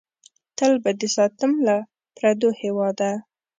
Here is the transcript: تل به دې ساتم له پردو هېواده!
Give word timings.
تل 0.57 0.73
به 0.83 0.91
دې 0.99 1.07
ساتم 1.15 1.51
له 1.67 1.75
پردو 2.17 2.49
هېواده! 2.61 3.11